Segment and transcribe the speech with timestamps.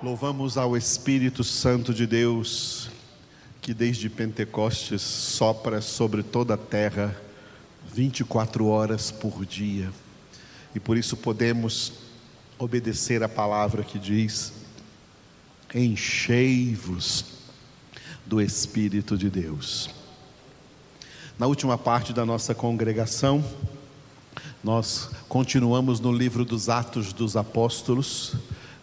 [0.00, 2.88] Louvamos ao Espírito Santo de Deus,
[3.60, 7.20] que desde Pentecostes sopra sobre toda a terra
[7.92, 9.90] 24 horas por dia.
[10.72, 11.94] E por isso podemos
[12.56, 14.52] obedecer a palavra que diz:
[15.74, 17.24] Enchei-vos
[18.24, 19.90] do Espírito de Deus.
[21.36, 23.44] Na última parte da nossa congregação,
[24.62, 28.36] nós continuamos no livro dos Atos dos Apóstolos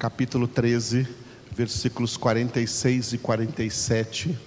[0.00, 1.06] capítulo 13,
[1.54, 4.38] versículos 46 e 47,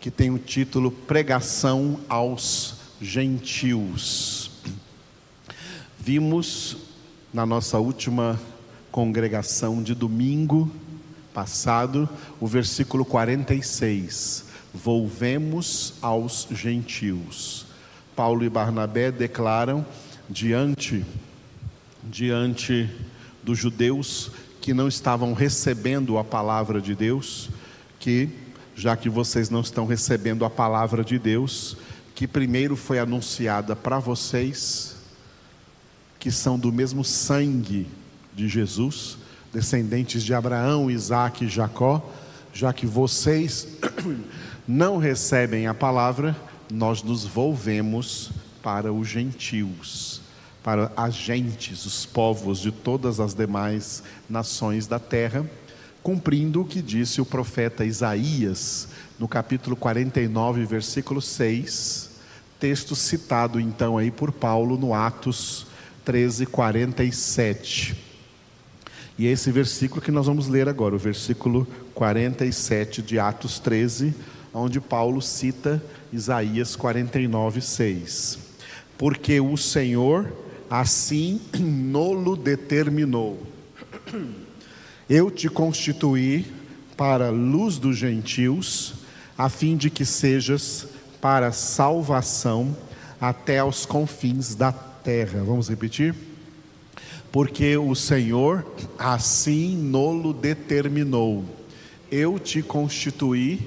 [0.00, 4.52] que tem o título Pregação aos Gentios.
[5.98, 6.76] Vimos
[7.34, 8.40] na nossa última
[8.92, 10.70] congregação de domingo
[11.34, 14.44] passado o versículo 46.
[14.72, 17.66] Volvemos aos gentios.
[18.14, 19.84] Paulo e Barnabé declaram
[20.30, 21.04] diante
[22.04, 22.88] diante
[23.42, 24.30] dos judeus
[24.62, 27.50] que não estavam recebendo a palavra de Deus,
[27.98, 28.30] que,
[28.76, 31.76] já que vocês não estão recebendo a palavra de Deus,
[32.14, 34.94] que primeiro foi anunciada para vocês,
[36.20, 37.88] que são do mesmo sangue
[38.32, 39.18] de Jesus,
[39.52, 42.08] descendentes de Abraão, Isaac e Jacó,
[42.54, 43.66] já que vocês
[44.66, 46.36] não recebem a palavra,
[46.72, 48.30] nós nos volvemos
[48.62, 50.21] para os gentios
[50.62, 55.44] para as gentes, os povos de todas as demais nações da terra,
[56.02, 62.10] cumprindo o que disse o profeta Isaías no capítulo 49, versículo 6,
[62.58, 65.66] texto citado então aí por Paulo no Atos
[66.04, 67.96] 13, 47.
[69.18, 74.14] E é esse versículo que nós vamos ler agora, o versículo 47 de Atos 13,
[74.54, 78.38] onde Paulo cita Isaías 49, 6.
[78.96, 80.32] Porque o Senhor
[80.72, 83.42] assim nolo determinou.
[85.08, 86.46] Eu te constituí
[86.96, 88.94] para luz dos gentios,
[89.36, 90.88] a fim de que sejas
[91.20, 92.74] para salvação
[93.20, 95.44] até aos confins da terra.
[95.44, 96.14] Vamos repetir?
[97.30, 98.64] Porque o Senhor
[98.98, 101.44] assim nolo determinou.
[102.10, 103.60] Eu te constituí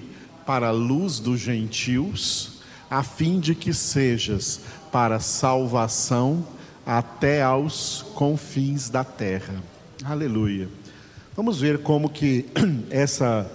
[0.44, 4.62] para luz dos gentios, a fim de que sejas
[4.92, 6.55] para salvação
[6.86, 9.56] até aos confins da terra.
[10.04, 10.70] Aleluia.
[11.36, 12.46] Vamos ver como que
[12.92, 13.50] essa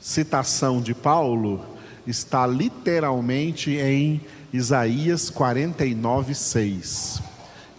[0.00, 1.64] citação de Paulo
[2.06, 4.20] está literalmente em
[4.52, 7.22] Isaías 49, 6.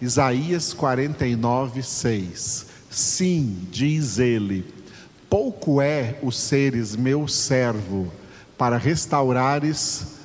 [0.00, 2.66] Isaías 49, 6.
[2.90, 4.64] Sim, diz ele,
[5.28, 8.10] pouco é o seres meu servo
[8.56, 10.16] para restaurares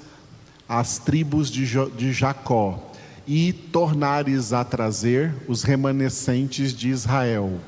[0.68, 1.68] as tribos de,
[1.98, 2.91] de Jacó
[3.27, 7.59] e tornares a trazer os remanescentes de Israel.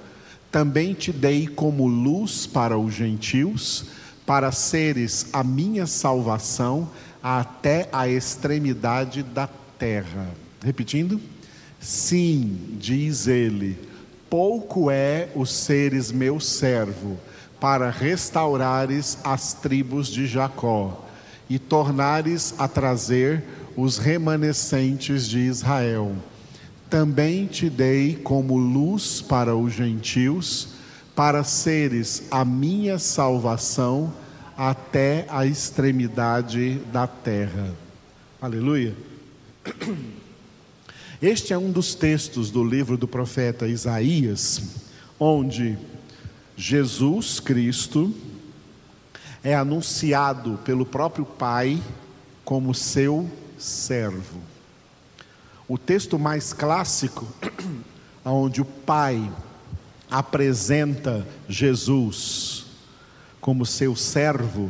[0.51, 3.85] Também te dei como luz para os gentios,
[4.25, 6.89] para seres a minha salvação
[7.21, 9.47] até a extremidade da
[9.77, 10.27] terra.
[10.63, 11.19] Repetindo?
[11.79, 13.77] Sim, diz ele,
[14.29, 17.17] pouco é os seres meu servo,
[17.59, 21.05] para restaurares as tribos de Jacó
[21.49, 23.43] e tornares a trazer
[23.75, 26.15] os remanescentes de Israel.
[26.89, 30.69] Também te dei como luz para os gentios,
[31.15, 34.13] para seres a minha salvação
[34.57, 37.73] até a extremidade da terra.
[38.41, 38.95] Aleluia.
[41.21, 44.61] Este é um dos textos do livro do profeta Isaías,
[45.17, 45.77] onde
[46.57, 48.13] Jesus Cristo
[49.43, 51.81] é anunciado pelo próprio Pai
[52.43, 53.29] como seu
[53.63, 54.39] servo.
[55.67, 57.27] O texto mais clássico,
[58.25, 59.31] onde o Pai
[60.11, 62.65] apresenta Jesus
[63.39, 64.69] como seu servo,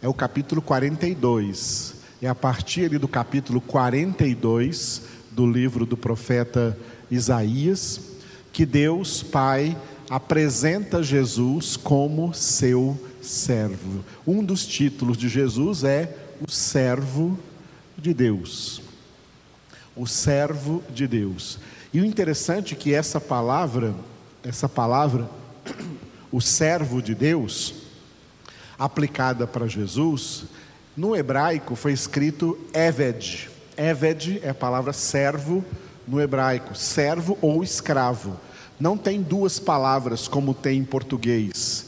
[0.00, 1.94] é o capítulo 42.
[2.20, 6.76] É a partir do capítulo 42 do livro do profeta
[7.10, 8.00] Isaías
[8.52, 9.76] que Deus Pai
[10.08, 14.02] apresenta Jesus como seu servo.
[14.26, 17.38] Um dos títulos de Jesus é o servo
[17.96, 18.82] de Deus.
[19.94, 21.58] O servo de Deus.
[21.92, 23.94] E o interessante é que essa palavra,
[24.44, 25.28] essa palavra,
[26.30, 27.74] o servo de Deus,
[28.78, 30.44] aplicada para Jesus,
[30.96, 33.48] no hebraico foi escrito Eved.
[33.76, 35.64] Eved é a palavra servo
[36.06, 38.38] no hebraico, servo ou escravo.
[38.78, 41.86] Não tem duas palavras como tem em português,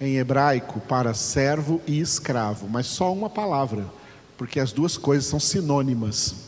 [0.00, 3.86] em hebraico, para servo e escravo, mas só uma palavra
[4.38, 6.46] porque as duas coisas são sinônimas.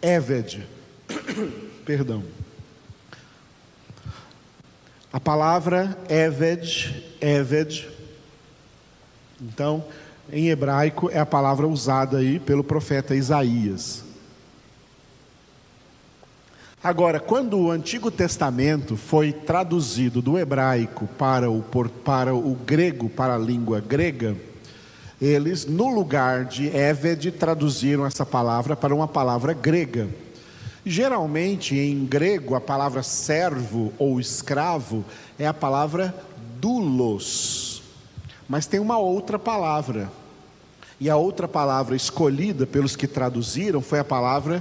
[0.00, 0.66] Eved,
[1.84, 2.24] perdão.
[5.12, 7.88] A palavra Eved, Eved,
[9.38, 9.84] então,
[10.32, 14.02] em hebraico é a palavra usada aí pelo profeta Isaías.
[16.82, 21.62] Agora, quando o Antigo Testamento foi traduzido do hebraico para o,
[22.04, 24.36] para o grego, para a língua grega,
[25.24, 30.08] eles, no lugar de Eved, traduziram essa palavra para uma palavra grega.
[30.84, 35.04] Geralmente, em grego, a palavra servo ou escravo
[35.38, 36.12] é a palavra
[36.58, 37.84] doulos.
[38.48, 40.10] Mas tem uma outra palavra.
[40.98, 44.60] E a outra palavra escolhida pelos que traduziram foi a palavra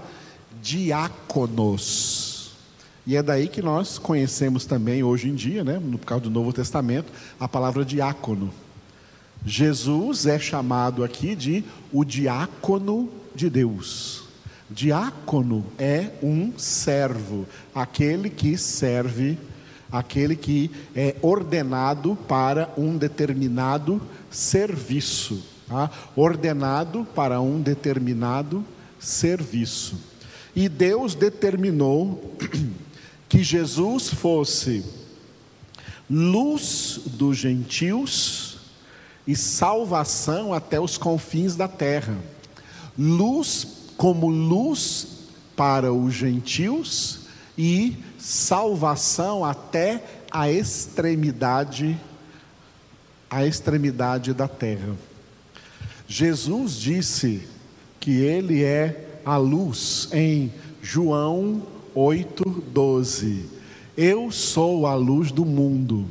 [0.62, 2.52] diáconos.
[3.08, 6.54] E é daí que nós conhecemos também hoje em dia, né, no caso do Novo
[6.54, 8.54] Testamento, a palavra diácono.
[9.46, 14.24] Jesus é chamado aqui de o diácono de Deus.
[14.70, 19.38] Diácono é um servo, aquele que serve,
[19.92, 25.44] aquele que é ordenado para um determinado serviço.
[25.68, 25.90] Tá?
[26.16, 28.64] Ordenado para um determinado
[29.00, 29.98] serviço.
[30.56, 32.36] E Deus determinou
[33.28, 34.86] que Jesus fosse
[36.10, 38.51] luz dos gentios
[39.26, 42.18] e salvação até os confins da terra.
[42.98, 45.08] Luz como luz
[45.56, 47.20] para os gentios
[47.58, 52.00] e salvação até a extremidade
[53.32, 54.94] a extremidade da terra.
[56.06, 57.48] Jesus disse
[57.98, 60.52] que ele é a luz em
[60.82, 61.62] João
[61.96, 63.46] 8:12.
[63.96, 66.06] Eu sou a luz do mundo.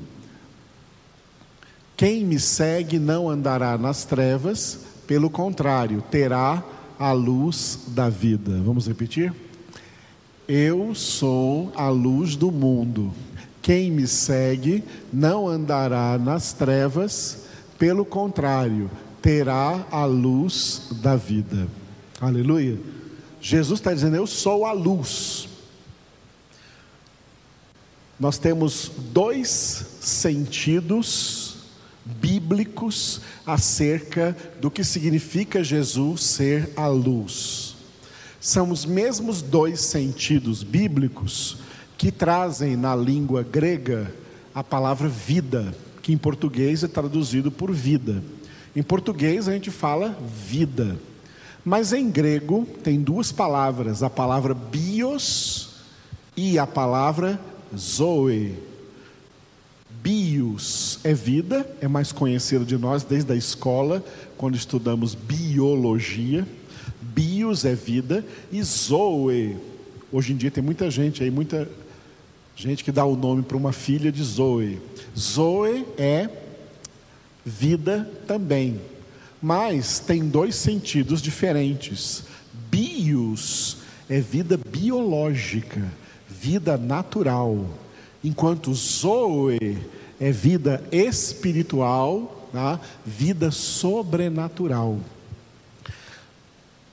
[2.01, 6.65] Quem me segue não andará nas trevas, pelo contrário, terá
[6.99, 8.59] a luz da vida.
[8.65, 9.35] Vamos repetir?
[10.49, 13.13] Eu sou a luz do mundo.
[13.61, 14.83] Quem me segue
[15.13, 17.41] não andará nas trevas,
[17.79, 21.69] pelo contrário, terá a luz da vida.
[22.19, 22.81] Aleluia.
[23.43, 25.51] Jesus está dizendo: Eu sou a luz.
[28.19, 31.50] Nós temos dois sentidos
[32.05, 37.77] bíblicos acerca do que significa Jesus ser a luz.
[38.41, 41.59] São os mesmos dois sentidos bíblicos
[41.99, 44.13] que trazem na língua grega
[44.55, 48.23] a palavra vida, que em português é traduzido por vida.
[48.75, 50.17] Em português a gente fala
[50.47, 50.99] vida.
[51.63, 55.71] Mas em grego tem duas palavras, a palavra bios
[56.37, 57.39] e a palavra
[57.77, 58.70] zoe.
[60.03, 64.05] Bios é vida, é mais conhecido de nós desde a escola,
[64.37, 66.47] quando estudamos biologia.
[67.01, 69.57] Bios é vida e zoe.
[70.13, 71.69] Hoje em dia tem muita gente aí, muita
[72.57, 74.79] gente que dá o nome para uma filha de Zoe.
[75.19, 76.29] Zoe é
[77.45, 78.81] vida também.
[79.41, 82.25] Mas tem dois sentidos diferentes.
[82.71, 85.83] Bios é vida biológica,
[86.29, 87.67] vida natural,
[88.23, 89.79] enquanto zoe
[90.21, 92.79] é vida espiritual, tá?
[93.05, 94.99] vida sobrenatural.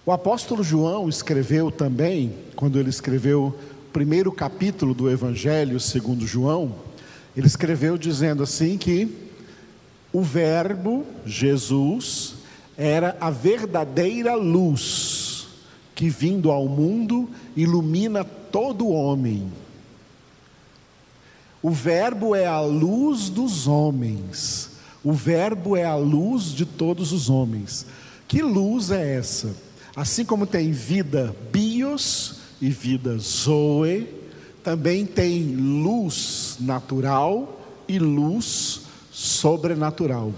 [0.05, 6.73] O apóstolo João escreveu também, quando ele escreveu o primeiro capítulo do Evangelho segundo João,
[7.35, 9.13] ele escreveu dizendo assim que
[10.13, 12.35] o Verbo, Jesus,
[12.77, 15.47] era a verdadeira luz
[15.93, 19.51] que, vindo ao mundo, ilumina todo homem.
[21.61, 24.69] O Verbo é a luz dos homens,
[25.03, 27.85] o Verbo é a luz de todos os homens.
[28.27, 29.55] Que luz é essa?
[29.95, 34.07] Assim como tem vida bios e vida zoe,
[34.63, 40.33] também tem luz natural e luz sobrenatural.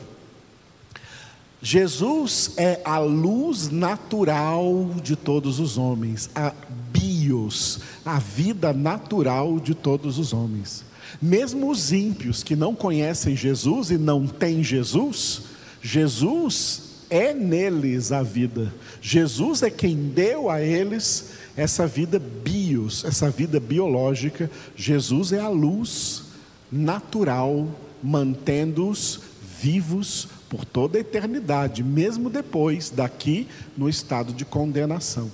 [1.61, 6.53] Jesus é a luz natural de todos os homens, a
[6.91, 10.85] bios, a vida natural de todos os homens.
[11.21, 15.41] Mesmo os ímpios que não conhecem Jesus e não têm Jesus,
[15.81, 18.73] Jesus é neles a vida.
[19.01, 24.49] Jesus é quem deu a eles essa vida bios, essa vida biológica.
[24.75, 26.23] Jesus é a luz
[26.71, 27.67] natural,
[28.01, 29.19] mantendo-os
[29.59, 33.47] vivos por toda a eternidade, mesmo depois daqui
[33.77, 35.31] no estado de condenação.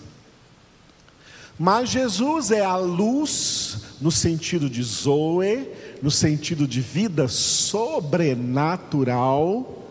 [1.58, 5.70] Mas Jesus é a luz no sentido de Zoe,
[6.02, 9.84] no sentido de vida sobrenatural,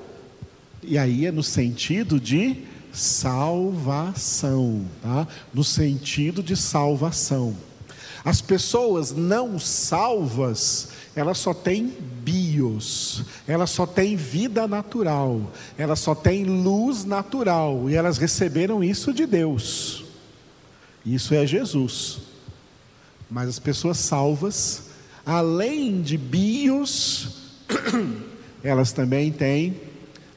[0.83, 2.59] e aí é no sentido de
[2.93, 5.27] salvação, tá?
[5.53, 7.57] No sentido de salvação.
[8.25, 11.93] As pessoas não salvas, elas só têm
[12.23, 19.13] bios, elas só têm vida natural, elas só têm luz natural, e elas receberam isso
[19.13, 20.05] de Deus.
[21.05, 22.34] Isso é Jesus.
[23.35, 24.91] Mas as pessoas salvas,
[25.27, 27.51] além de bios,
[28.63, 29.75] elas também têm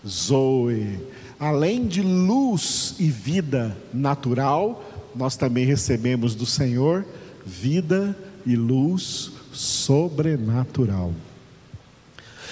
[0.03, 0.97] zoe.
[1.39, 4.83] Além de luz e vida natural,
[5.15, 7.05] nós também recebemos do Senhor
[7.45, 11.13] vida e luz sobrenatural.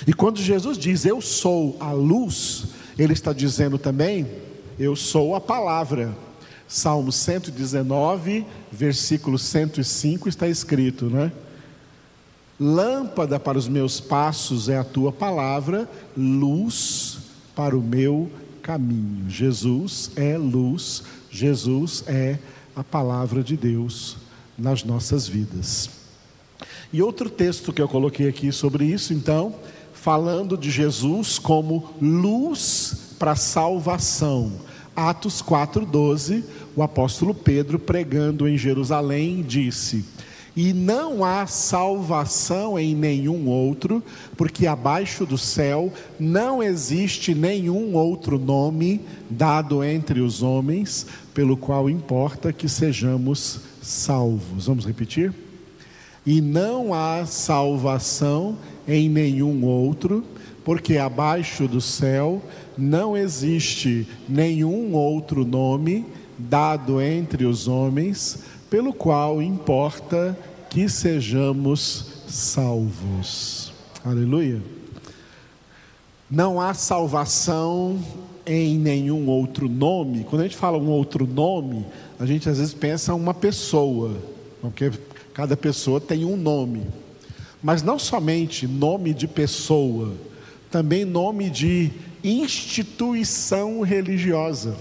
[0.05, 2.65] E quando Jesus diz eu sou a luz,
[2.99, 4.27] ele está dizendo também
[4.77, 6.15] eu sou a palavra.
[6.67, 11.31] Salmo 119, versículo 105 está escrito, né?
[12.59, 17.17] Lâmpada para os meus passos é a tua palavra, luz
[17.55, 18.31] para o meu
[18.61, 19.29] caminho.
[19.29, 22.39] Jesus é luz, Jesus é
[22.75, 24.17] a palavra de Deus
[24.57, 25.89] nas nossas vidas.
[26.91, 29.55] E outro texto que eu coloquei aqui sobre isso, então,
[29.93, 34.53] falando de Jesus como luz para salvação.
[34.95, 36.43] Atos 4:12,
[36.75, 40.05] o apóstolo Pedro pregando em Jerusalém disse:
[40.55, 44.01] "E não há salvação em nenhum outro,
[44.37, 51.89] porque abaixo do céu não existe nenhum outro nome dado entre os homens, pelo qual
[51.89, 55.33] importa que sejamos salvos." Vamos repetir?
[56.25, 60.23] E não há salvação em nenhum outro,
[60.65, 62.41] porque abaixo do céu
[62.75, 66.05] não existe nenhum outro nome
[66.37, 70.37] dado entre os homens, pelo qual importa
[70.69, 73.71] que sejamos salvos.
[74.03, 74.61] Aleluia.
[76.29, 78.03] Não há salvação
[78.43, 80.23] em nenhum outro nome.
[80.23, 81.85] Quando a gente fala um outro nome,
[82.19, 84.17] a gente às vezes pensa uma pessoa,
[84.61, 84.91] porque
[85.31, 86.87] cada pessoa tem um nome.
[87.61, 90.13] Mas não somente nome de pessoa,
[90.75, 91.89] também nome de
[92.21, 94.75] instituição religiosa,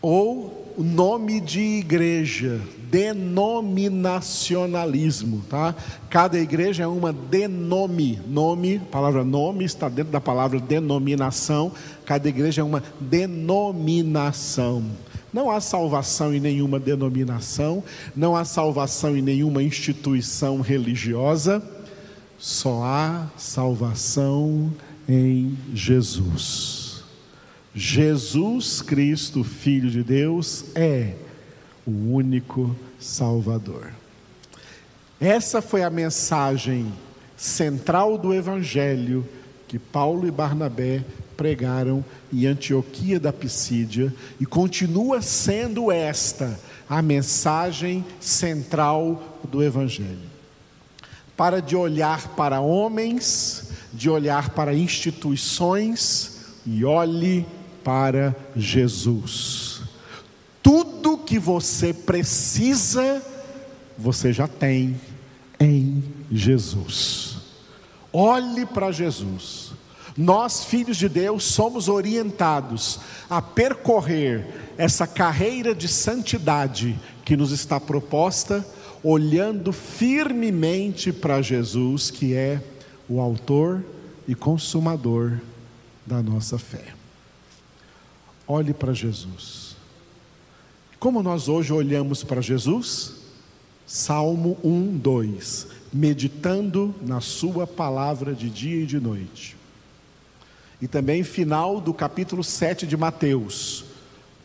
[0.00, 2.58] ou nome de igreja,
[2.90, 5.74] denominacionalismo, tá?
[6.08, 11.70] Cada igreja é uma denome, nome, a palavra nome está dentro da palavra denominação,
[12.06, 14.86] cada igreja é uma denominação.
[15.30, 17.84] Não há salvação em nenhuma denominação,
[18.16, 21.81] não há salvação em nenhuma instituição religiosa
[22.42, 24.74] só há salvação
[25.08, 27.04] em Jesus.
[27.72, 31.14] Jesus Cristo, Filho de Deus, é
[31.86, 33.92] o único Salvador.
[35.20, 36.92] Essa foi a mensagem
[37.36, 39.24] central do Evangelho
[39.68, 41.04] que Paulo e Barnabé
[41.36, 46.58] pregaram em Antioquia da Pisídia e continua sendo esta
[46.88, 50.31] a mensagem central do Evangelho.
[51.36, 57.46] Para de olhar para homens, de olhar para instituições e olhe
[57.82, 59.82] para Jesus.
[60.62, 63.22] Tudo que você precisa,
[63.98, 65.00] você já tem
[65.58, 67.36] em Jesus.
[68.12, 69.72] Olhe para Jesus.
[70.16, 74.46] Nós, filhos de Deus, somos orientados a percorrer
[74.76, 78.64] essa carreira de santidade que nos está proposta
[79.02, 82.62] olhando firmemente para Jesus, que é
[83.08, 83.84] o Autor
[84.28, 85.40] e Consumador
[86.06, 86.94] da nossa fé.
[88.46, 89.76] Olhe para Jesus.
[90.98, 93.14] Como nós hoje olhamos para Jesus?
[93.86, 99.56] Salmo 1, 2: Meditando na Sua palavra de dia e de noite.
[100.80, 103.84] E também, final do capítulo 7 de Mateus: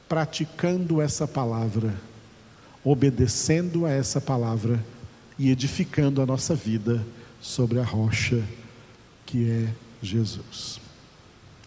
[0.09, 1.93] praticando essa palavra
[2.89, 4.81] obedecendo a essa palavra
[5.37, 7.05] e edificando a nossa vida
[7.41, 8.41] sobre a rocha
[9.25, 9.67] que é
[10.01, 10.86] Jesus.